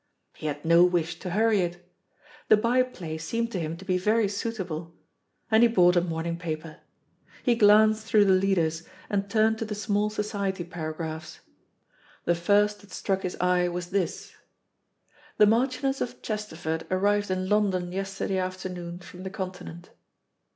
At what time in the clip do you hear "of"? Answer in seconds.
16.01-16.23